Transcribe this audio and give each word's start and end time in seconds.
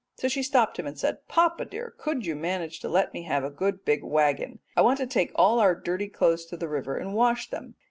So 0.15 0.27
she 0.27 0.41
stopped 0.41 0.79
him 0.79 0.87
and 0.87 0.97
said, 0.97 1.27
'Papa, 1.27 1.65
dear, 1.65 1.93
could 1.99 2.25
you 2.25 2.35
manage 2.35 2.79
to 2.79 2.89
let 2.89 3.13
me 3.13 3.21
have 3.25 3.43
a 3.43 3.51
good 3.51 3.85
big 3.85 4.03
waggon? 4.03 4.57
I 4.75 4.81
want 4.81 4.97
to 4.97 5.05
take 5.05 5.31
all 5.35 5.59
our 5.59 5.75
dirty 5.75 6.07
clothes 6.07 6.45
to 6.47 6.57
the 6.57 6.67
river 6.67 6.97
and 6.97 7.13
wash 7.13 7.51
them. 7.51 7.75